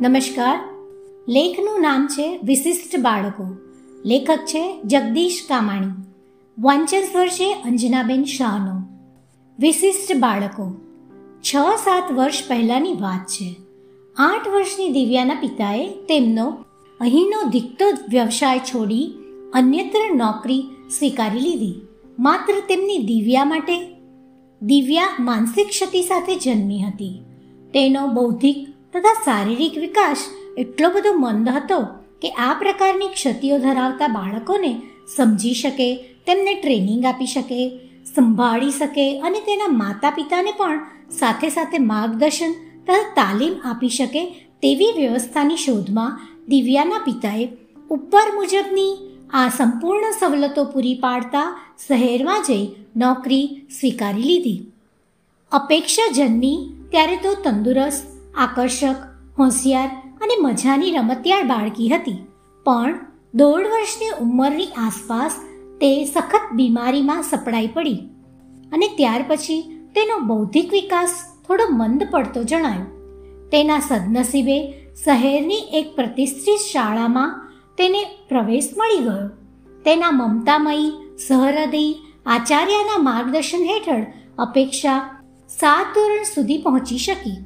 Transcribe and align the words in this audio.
નમસ્કાર. 0.00 0.60
લેખનું 1.28 1.80
નામ 1.80 2.06
છે 2.06 2.40
વિશિષ્ટ 2.42 3.00
બાળકો. 3.00 3.56
લેખક 4.04 4.36
છે 4.36 4.80
જગદીશ 4.84 5.44
કામાણી. 5.48 5.86
વાંચન 6.58 7.00
સ્વર 7.00 7.28
છે 7.28 7.52
અંજનાબેન 7.52 8.24
શાહનો. 8.24 8.82
વિશિષ્ટ 9.58 10.16
બાળકો. 10.16 10.80
છ 11.40 11.56
સાત 11.76 12.12
વર્ષ 12.12 12.48
પહેલાંની 12.48 12.92
વાત 12.92 13.26
છે. 13.26 13.56
આઠ 14.16 14.48
વર્ષની 14.48 14.88
દિવ્યાના 14.88 15.34
પિતાએ 15.34 15.88
તેમનો 15.88 16.56
અહીંનો 17.00 17.50
દીકતો 17.50 17.84
વ્યવસાય 18.10 18.58
છોડી 18.58 19.14
અન્યત્ર 19.54 20.14
નોકરી 20.14 20.64
સ્વીકારી 20.98 21.40
લીધી. 21.40 21.74
માત્ર 22.18 22.52
તેમની 22.68 22.98
દિવ્યા 22.98 23.44
માટે. 23.44 23.96
દિવ્યા 24.62 25.08
માનસિક 25.20 25.68
ક્ષતિ 25.68 26.02
સાથે 26.02 26.34
જન્મી 26.34 26.82
હતી. 26.82 27.20
તેનો 27.74 28.06
બૌદ્ધિક 28.06 28.67
તથા 28.94 29.22
શારીરિક 29.24 29.78
વિકાસ 29.78 30.16
એટલો 30.58 30.88
બધો 30.88 31.12
મંદ 31.14 31.48
હતો 31.48 31.80
કે 32.22 32.28
આ 32.28 32.54
પ્રકારની 32.54 33.08
ક્ષતિઓ 33.08 33.58
ધરાવતા 33.58 34.08
બાળકોને 34.08 34.72
સમજી 35.16 35.54
શકે, 35.54 35.96
તેમને 36.26 36.54
ટ્રેનિંગ 36.54 37.04
આપી 37.06 37.26
શકે, 37.26 37.60
સંભાળી 38.14 38.70
શકે 38.70 39.20
અને 39.20 39.40
તેના 39.40 39.68
માતા 39.68 40.10
પિતાને 40.10 40.52
પણ 40.52 40.80
સાથે 41.10 41.48
સાથે 41.48 41.78
માર્ગદર્શન 41.78 42.52
તથા 42.84 43.02
તાલીમ 43.16 43.54
આપી 43.64 43.88
શકે 43.88 44.24
તેવી 44.62 44.92
વ્યવસ્થાની 44.96 45.56
શોધમાં 45.56 46.18
દિવ્યાના 46.48 46.98
પિતાએ 46.98 47.48
ઉપર 47.90 48.26
મુજબની 48.34 48.92
આ 49.34 49.48
સંપૂર્ણ 49.48 50.18
સવલતો 50.20 50.64
પૂરી 50.64 50.94
પાડતા 50.94 51.46
શહેરમાં 51.88 52.42
જઈ 52.42 52.64
નોકરી 52.96 53.46
સ્વીકારી 53.80 54.22
લીધી. 54.22 54.60
અપેક્ષા 55.52 56.12
જન્મી 56.14 56.58
ત્યારે 56.90 57.16
તો 57.16 57.34
તંદુરસ્ત 57.34 58.17
આકર્ષક, 58.36 58.96
હોશિયાર 59.38 59.88
અને 60.20 60.34
મજાની 60.40 60.90
રમતિયાળ 60.90 61.42
બાળકી 61.42 61.88
હતી. 61.88 62.26
પણ 62.64 62.98
દોઢ 63.34 63.66
વર્ષની 63.66 64.08
ઉંમરની 64.20 64.66
આસપાસ 64.66 65.34
તે 65.80 66.04
સખત 66.04 66.40
બીમારીમાં 66.52 67.22
સપડાઈ 67.22 67.66
પડી 67.66 67.94
અને 68.72 68.88
ત્યાર 68.96 69.24
પછી 69.28 69.62
તેનો 69.94 70.18
બૌદ્ધિક 70.18 70.72
વિકાસ 70.72 71.14
થોડો 71.48 71.64
મંદ 71.70 72.08
પડતો 72.10 72.42
જણાયો. 72.42 72.86
તેના 73.48 73.80
સદનસીબે 73.80 74.70
શહેરની 75.04 75.54
એક 75.54 75.96
પ્રતિષ્ઠિત 75.96 76.58
શાળામાં 76.72 77.48
તેને 77.78 78.04
પ્રવેશ 78.28 78.68
મળી 78.76 78.98
ગયો. 78.98 79.28
તેના 79.84 80.10
મમતામયી, 80.10 80.92
સહૃદય, 81.28 81.94
આચાર્યના 82.26 82.98
માર્ગદર્શન 82.98 83.58
હેઠળ 83.58 84.06
અપેક્ષા 84.38 85.22
સાત 85.48 85.86
ધોરણ 85.94 86.22
સુધી 86.22 86.58
પહોંચી 86.58 86.98
શકી. 86.98 87.36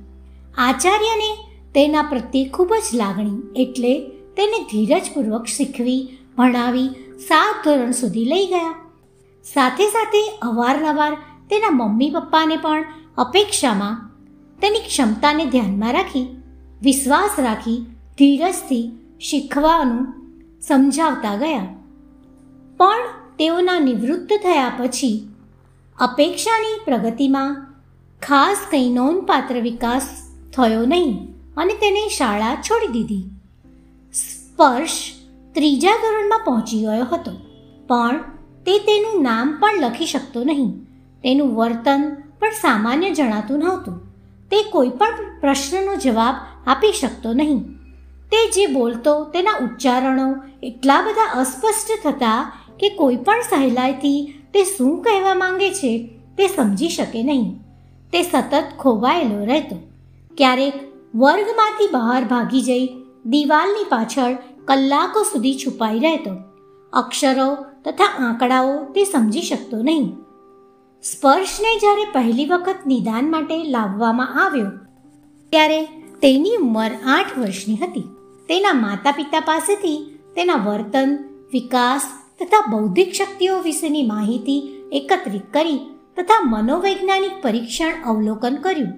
આચાર્યને 0.58 1.36
તેના 1.75 2.03
પ્રત્યે 2.03 2.48
ખૂબ 2.48 2.75
જ 2.75 2.97
લાગણી 2.97 3.62
એટલે 3.62 4.08
તેને 4.36 4.64
ધીરજપૂર્વક 4.70 5.45
શીખવી, 5.45 6.19
ભણાવી, 6.39 6.89
સાત 7.19 7.64
ધોરણ 7.64 7.91
સુધી 7.91 8.25
લઈ 8.25 8.47
ગયા. 8.47 8.75
સાથે 9.45 9.86
સાથે 9.86 10.39
અવારનવાર 10.42 11.14
તેના 11.50 11.70
મમ્મી 11.70 12.11
પપ્પાને 12.11 12.56
પણ 12.56 12.84
અપેક્ષામાં 13.19 14.11
તેની 14.61 14.78
ક્ષમતાને 14.78 15.47
ધ્યાનમાં 15.47 15.92
રાખી, 15.92 16.36
વિશ્વાસ 16.83 17.41
રાખી, 17.41 17.86
ધીરજથી 18.19 18.92
શીખવાનું 19.20 20.06
સમજાવતા 20.61 21.36
ગયા. 21.36 21.67
પણ 22.77 22.98
તેઓના 23.39 23.80
નિવૃત્ત 23.80 24.33
થયા 24.42 24.73
પછી 24.78 25.28
અપેક્ષાની 25.98 26.80
પ્રગતિમાં 26.84 27.67
ખાસ 28.23 28.58
કંઈ 28.70 28.92
નોંધપાત્ર 28.92 29.61
વિકાસ 29.61 30.32
થયો 30.53 30.84
નહીં 30.84 31.28
અને 31.56 31.75
તેને 31.75 32.08
શાળા 32.08 32.55
છોડી 32.55 32.86
દીધી. 32.86 33.25
સ્પર્શ 34.12 35.12
ત્રીજા 35.55 35.91
ધોરણમાં 35.91 36.39
પહોંચી 36.39 36.80
ગયો 36.80 37.05
હતો. 37.05 37.30
પણ 37.86 38.18
તે 38.67 38.79
તેનું 38.79 39.23
નામ 39.23 39.58
પણ 39.61 39.80
લખી 39.80 40.07
શકતો 40.07 40.45
નહીં. 40.45 40.70
તેનું 41.23 41.55
વર્તન 41.55 42.17
પણ 42.39 42.51
સામાન્ય 42.51 43.11
જણાતું 43.11 43.58
નહોતું. 43.58 44.01
તે 44.51 44.62
કોઈ 44.62 44.89
પણ 44.89 45.41
પ્રશ્નનો 45.41 45.96
જવાબ 45.96 46.35
આપી 46.67 46.92
શકતો 46.92 47.33
નહીં. 47.33 47.61
તે 48.33 48.51
જે 48.51 48.67
બોલતો, 48.67 49.24
તેના 49.24 49.52
ઉચ્ચારણો 49.52 50.35
એટલા 50.62 51.02
બધા 51.02 51.41
અસ્પષ્ટ 51.41 52.08
થતા 52.08 52.52
કે 52.80 52.89
કોઈ 52.89 53.17
પણ 53.17 53.41
સહેલાઈથી 53.41 54.42
તે 54.55 54.64
શું 54.64 55.02
કહેવા 55.02 55.35
માંગે 55.35 55.70
છે 55.70 56.11
તે 56.39 56.48
સમજી 56.48 56.89
શકે 56.89 57.23
નહીં. 57.23 57.55
તે 58.12 58.23
સતત 58.23 58.64
ખોવાયેલો 58.79 59.45
રહેતો. 59.45 59.92
ક્યારેક 60.39 60.77
વર્ગમાંથી 61.15 61.93
બહાર 61.93 62.23
ભાગી 62.25 62.63
જઈ 62.63 62.87
દિવાલની 63.27 63.89
પાછળ 63.89 64.35
કલાકો 64.65 65.23
સુધી 65.23 65.59
છુપાઈ 65.59 65.98
રહેતો. 65.98 66.33
અક્ષરો 66.93 67.48
તથા 67.85 68.11
આંકડાઓ 68.20 68.73
તે 68.95 69.05
સમજી 69.05 69.42
શકતો 69.42 69.83
નહીં. 69.83 70.07
સ્પર્શને 71.05 71.73
જ્યારે 71.79 72.07
પહેલી 72.13 72.47
વખત 72.47 72.87
નિદાન 72.87 73.31
માટે 73.31 73.59
લાવવામાં 73.67 74.35
આવ્યો, 74.45 74.71
ત્યારે 75.53 75.81
તેની 76.23 76.57
ઉંમર 76.57 76.92
આઠ 77.07 77.39
વર્ષની 77.39 77.77
હતી. 77.77 78.09
તેના 78.48 78.75
માતા 78.75 79.13
પિતા 79.13 79.41
પાસેથી 79.41 79.98
તેના 80.37 80.61
વર્તન, 80.67 81.11
વિકાસ 81.53 82.05
તથા 82.41 82.65
બૌદ્ધિક 82.71 83.11
શક્તિઓ 83.13 83.55
વિશેની 83.61 84.07
માહિતી 84.07 84.61
એકત્રિત 84.92 85.47
કરી 85.53 85.81
તથા 86.17 86.42
મનોવૈજ્ઞાનિક 86.45 87.35
પરીક્ષણ 87.42 88.05
અવલોકન 88.07 88.57
કર્યું. 88.57 88.92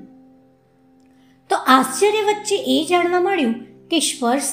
તો 1.51 1.57
આશ્ચર્ય 1.57 2.23
વચ્ચે 2.23 2.57
એ 2.57 2.87
જાણવા 2.91 3.21
મળ્યું 3.21 3.55
કે 3.89 4.01
સ્પર્શ 4.01 4.53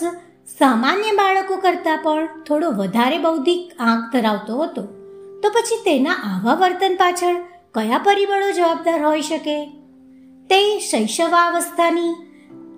સામાન્ય 0.59 1.11
બાળકો 1.11 1.55
કરતાં 1.55 1.99
પણ 2.03 2.27
થોડો 2.47 2.71
વધારે 2.71 3.17
બૌદ્ધિક 3.17 3.71
આંક 3.79 4.13
ધરાવતો 4.13 4.57
હતો. 4.57 4.81
તો 5.43 5.49
પછી 5.49 5.83
તેના 5.85 6.11
આવા 6.11 6.55
વર્તન 6.55 6.95
પાછળ 6.95 7.35
કયા 7.73 7.97
પરિબળો 7.97 8.51
જવાબદાર 8.51 9.05
હોઈ 9.05 9.21
શકે? 9.21 9.65
તે 10.49 10.79
શૈશવાવસ્થાની 10.79 12.15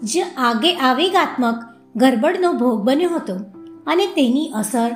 જ 0.03 0.23
આગે 0.37 0.75
આવેગાત્મક 0.75 1.55
ગરબડનો 1.95 2.53
ભોગ 2.53 2.81
બન્યો 2.81 3.09
હતો 3.09 3.35
અને 3.87 4.07
તેની 4.07 4.51
અસર 4.55 4.91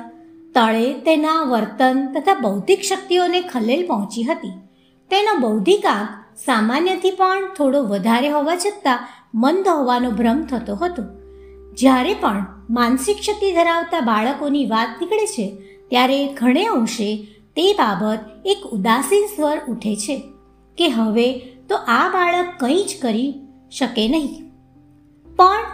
તળે 0.54 0.92
તેના 0.92 1.42
વર્તન 1.42 2.08
તથા 2.14 2.34
બૌદ્ધિક 2.34 2.80
શક્તિઓને 2.80 3.40
ખલેલ 3.40 3.86
પહોંચી 3.86 4.22
હતી. 4.22 4.52
તેનો 5.10 5.38
બૌદ્ધિક 5.40 5.86
આંક 5.86 6.27
સામાન્યથી 6.44 7.10
પણ 7.10 7.54
થોડો 7.54 7.82
વધારે 7.82 8.28
હોવા 8.28 8.56
છતાં 8.56 9.08
મંદ 9.34 9.68
હોવાનો 9.68 10.10
ભ્રમ 10.10 10.42
થતો 10.42 10.74
હતો. 10.74 11.02
જ્યારે 11.74 12.14
પણ 12.14 12.46
માનસિક 12.70 13.16
શક્તિ 13.20 13.52
ધરાવતા 13.52 14.00
બાળકોની 14.00 14.66
વાત 14.66 14.88
નીકળે 15.00 15.26
છે, 15.26 15.58
ત્યારે 15.88 16.34
ઘણે 16.34 16.64
અંશે 16.64 17.26
તે 17.56 17.72
બાબત 17.72 18.18
એક 18.44 18.58
ઉદાસીન 18.72 19.26
સ્વર 19.26 19.60
ઉઠે 19.68 19.96
છે 19.96 20.22
કે 20.78 20.88
હવે 20.88 21.32
તો 21.68 21.76
આ 21.76 22.08
બાળક 22.08 22.46
કંઈ 22.60 22.82
જ 22.82 22.98
કરી 23.02 23.34
શકે 23.70 24.08
નહીં. 24.08 24.42
પણ 25.36 25.64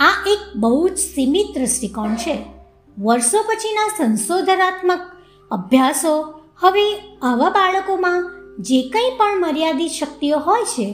આ 0.00 0.24
એક 0.26 0.56
બહુ 0.56 0.88
જ 0.88 0.96
સીમિત 0.96 1.58
દૃષ્ટિકોણ 1.58 2.14
છે. 2.14 2.44
વર્ષો 2.98 3.42
પછીના 3.42 3.88
સંશોધનાત્મક 3.98 5.00
અભ્યાસો 5.50 6.40
હવે 6.60 6.94
આવા 7.22 7.50
બાળકોમાં 7.50 8.39
જે 8.60 8.88
કંઈ 8.88 9.10
પણ 9.16 9.40
મર્યાદિત 9.40 9.90
શક્તિઓ 9.90 10.38
હોય 10.38 10.64
છે, 10.64 10.92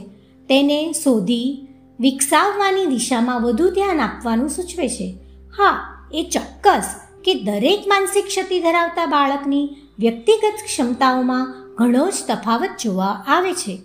તેને 0.49 0.93
શોધી 1.03 1.67
વિકસાવવાની 1.99 2.85
દિશામાં 2.85 3.41
વધુ 3.41 3.69
ધ્યાન 3.69 4.01
આપવાનું 4.01 4.49
સૂચવે 4.49 4.89
છે. 4.89 5.17
હા, 5.57 5.97
એ 6.13 6.29
ચોક્કસ 6.31 6.95
કે 7.23 7.33
દરેક 7.33 7.87
માનસિક 7.87 8.25
ક્ષતિ 8.25 8.59
ધરાવતા 8.59 9.05
બાળકની 9.05 9.69
વ્યક્તિગત 9.99 10.53
ક્ષમતાઓમાં 10.65 11.55
ઘણો 11.75 12.09
જ 12.09 12.13
તફાવત 12.27 12.69
જોવા 12.83 13.23
આવે 13.27 13.53
છે. 13.53 13.79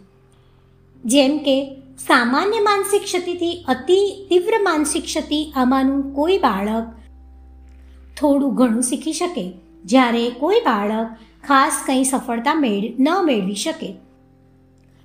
જેમ 1.05 1.39
કે, 1.39 1.77
સામાન્ય 1.99 2.61
માનસિક 2.61 3.03
ક્ષતિથી 3.03 3.65
અતિ 3.69 4.27
તીવ્ર 4.29 4.63
માનસિક 4.63 5.05
ક્ષતિ 5.05 5.53
આમાંનું 5.57 6.15
કોઈ 6.15 6.39
બાળક 6.39 6.87
થોડું 8.17 8.55
ઘણું 8.55 8.83
શીખી 8.83 9.13
શકે. 9.13 9.53
જ્યારે 9.85 10.31
કોઈ 10.31 10.61
બાળક 10.61 11.17
ખાસ 11.49 11.83
કંઈ 11.87 12.05
સફળતા 12.05 12.55
મેળ 12.55 12.95
ન 12.99 13.09
મેળવી 13.25 13.55
શકે. 13.55 13.97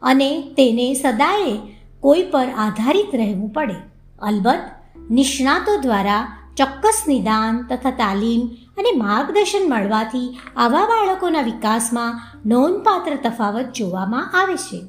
અને 0.02 0.42
તેને 0.58 0.94
સદાયે 0.94 1.58
કોઈ 2.00 2.24
પર 2.24 2.48
આધારિત 2.58 3.16
રહેવું 3.16 3.50
પડે. 3.50 3.76
અલબત્ત, 4.22 4.66
નિષ્ણાતો 5.12 5.78
દ્વારા 5.78 6.32
ચોક્કસ 6.58 7.04
નિદાન 7.08 7.64
તથા 7.64 7.92
તાલીમ 7.92 8.48
અને 8.78 8.92
માર્ગદર્શન 8.98 9.70
મળવાથી 9.70 10.38
આવા 10.56 10.86
બાળકોના 10.86 11.42
વિકાસમાં 11.42 12.22
નોંધપાત્ર 12.46 13.16
તફાવત 13.16 13.74
જોવામાં 13.74 14.42
આવે 14.42 14.56
છે. 14.56 14.82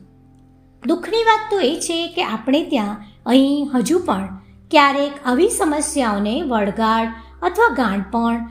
દુઃખની 0.86 1.24
વાત 1.24 1.50
તો 1.50 1.60
એ 1.60 1.80
છે 1.80 2.08
કે 2.08 2.24
આપણે 2.24 2.62
ત્યાં 2.62 2.96
અહીં 3.26 3.70
હજુ 3.74 3.98
પણ 3.98 4.38
ક્યારેક 4.70 5.12
આવી 5.26 5.48
સમસ્યાઓને 5.48 6.42
વળગાડ 6.42 7.08
અથવા 7.42 7.74
ગાંઠપણ 7.74 8.48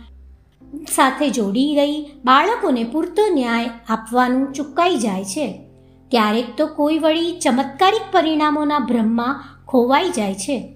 સાથે 0.96 1.30
જોડી 1.30 1.76
રહી 1.76 2.06
બાળકોને 2.26 2.84
પૂરતો 2.84 3.34
ન્યાય 3.34 3.70
આપવાનું 3.90 4.54
ચૂકાઈ 4.54 4.98
જાય 4.98 5.24
છે. 5.24 5.62
ક્યારેક 6.12 6.46
તો 6.58 6.68
કોઈ 6.68 7.00
વળી 7.00 7.40
ચમત્કારિક 7.40 8.02
પરિણામોના 8.12 8.80
ભ્રમમાં 8.80 9.44
ખોવાઈ 9.68 10.10
જાય 10.10 10.34
છે. 10.34 10.74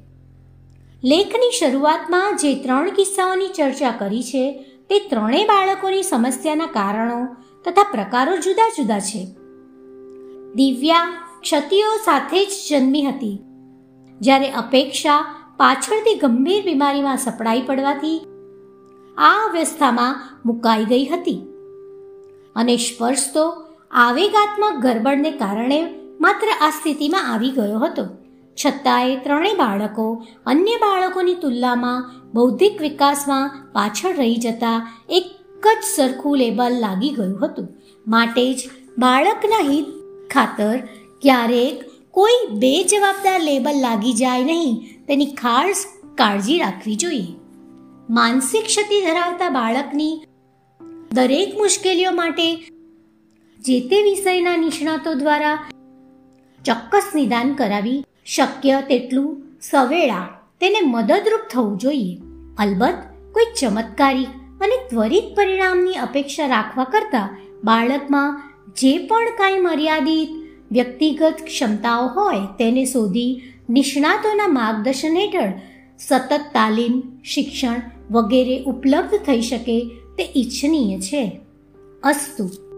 લેખની 1.04 1.52
શરૂઆતમાં 1.60 2.38
જે 2.38 2.56
ત્રણ 2.56 2.90
કિસ્સાઓની 2.90 3.48
ચર્ચા 3.48 3.92
કરી 3.92 4.24
છે, 4.24 4.66
તે 4.90 5.00
ત્રણેય 5.00 5.46
બાળકોની 5.46 6.04
સમસ્યાના 6.04 6.66
કારણો 6.66 7.28
તથા 7.66 7.84
પ્રકારો 7.92 8.38
જુદા 8.38 8.70
જુદા 8.78 9.00
છે. 9.00 9.28
દિવ્યા 10.56 11.14
ક્ષતિઓ 11.42 11.88
સાથે 12.06 12.46
જ 12.46 12.50
જન્મી 12.70 13.04
હતી. 13.04 13.40
જ્યારે 14.22 14.52
અપેક્ષા 14.52 15.26
પાછળથી 15.58 16.16
ગંભીર 16.16 16.64
બીમારીમાં 16.66 17.18
સપડાઈ 17.18 17.62
પડવાથી 17.62 18.22
આ 19.18 19.50
અવસ્થામાં 19.50 20.38
મુકાઈ 20.46 20.86
ગઈ 20.86 21.06
હતી. 21.06 21.42
અને 22.56 22.78
સ્પર્શ 22.78 23.34
તો 23.34 23.68
આવેગાત્મક 23.92 24.84
ગરબડને 24.84 25.32
કારણે 25.32 25.94
માત્ર 26.22 26.48
આ 26.62 26.70
સ્થિતિમાં 26.70 27.34
આવી 27.34 27.50
ગયો 27.50 27.80
હતો. 27.80 28.06
છતાંય 28.66 29.16
ત્રણેય 29.16 29.54
બાળકો 29.54 30.26
અન્ય 30.46 30.76
બાળકોની 30.76 31.34
તુલનામાં 31.34 32.12
બૌદ્ધિક 32.34 32.82
વિકાસમાં 32.82 33.70
પાછળ 33.74 34.16
રહી 34.16 34.36
જતા 34.36 34.92
એક 35.10 35.68
જ 35.68 35.84
સરખું 35.96 36.38
લેબલ 36.38 36.80
લાગી 36.80 37.10
ગયું 37.10 37.46
હતું. 37.46 37.68
માટે 38.08 38.54
જ 38.54 38.58
બાળકના 38.98 39.72
હિત 39.72 39.86
ખાતર 40.32 40.78
ક્યારેક 41.22 41.84
કોઈ 42.12 42.48
બે 42.52 42.84
જવાબદાર 42.84 43.42
લેબલ 43.42 43.80
લાગી 43.80 44.14
જાય 44.14 44.44
નહીં. 44.44 45.06
તેની 45.08 45.26
ખાસ 45.26 45.86
કાળજી 46.16 46.60
રાખવી 46.60 46.96
જોઈએ. 46.96 47.41
માનસિક 48.12 48.66
ક્ષતિ 48.66 49.06
ધરાવતા 49.06 49.50
બાળકની 49.50 50.24
દરેક 51.14 51.58
મુશ્કેલીઓ 51.58 52.12
માટે 52.12 52.56
જે 53.60 53.80
તે 53.80 54.04
વિષયના 54.04 54.58
નિષ્ણાતો 54.58 55.14
દ્વારા 55.14 55.70
ચોક્કસ 56.66 57.16
નિદાન 57.16 57.54
કરાવી 57.54 58.04
શક્ય 58.26 58.82
તેટલું 58.82 59.44
સવેળા 59.62 60.28
તેને 60.60 60.82
મદદરૂપ 60.82 61.48
થવું 61.52 61.78
જોઈએ. 61.78 62.18
અલબત્ત, 62.58 63.00
કોઈ 63.34 63.46
ચમત્કારિક 63.60 64.28
અને 64.62 64.78
ત્વરિત 64.90 65.36
પરિણામની 65.36 65.94
અપેક્ષા 65.94 66.48
રાખવા 66.48 66.84
કરતાં 66.84 67.38
બાળકમાં 67.64 68.42
જે 68.78 68.98
પણ 68.98 69.26
કાંઈ 69.38 69.60
મર્યાદિત 69.60 70.30
વ્યક્તિગત 70.72 71.46
ક્ષમતાઓ 71.46 72.08
હોય 72.08 72.40
તેને 72.60 72.86
શોધી 72.86 73.42
નિષ્ણાતોના 73.70 74.48
માર્ગદર્શન 74.48 75.18
હેઠળ 75.18 75.54
સતત 76.00 76.34
તાલીમ, 76.54 77.02
શિક્ષણ 77.24 77.82
વગેરે 78.12 78.64
ઉપલબ્ધ 78.64 79.26
થઈ 79.26 79.42
શકે 79.42 79.90
તે 80.18 80.30
ઈચ્છનીય 80.36 81.00
છે. 81.00 81.40
અસ્તુ. 82.04 82.71